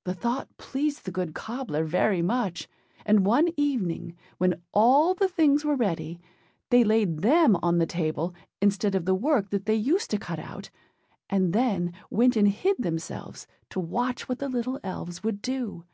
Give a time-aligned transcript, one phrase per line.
[0.00, 2.66] â The thought pleased the good cobbler very much;
[3.04, 6.20] and one evening, when all the things were ready,
[6.70, 10.40] they laid them on the table, instead of the work that they used to cut
[10.40, 10.70] out,
[11.30, 15.84] and then went and hid themselves, to watch what the little elves would do.